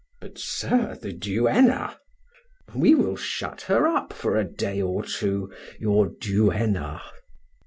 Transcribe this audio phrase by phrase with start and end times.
[0.19, 1.99] "But, sir, the duenna?"
[2.73, 7.03] "We will shut her up for a day or two, your duenna."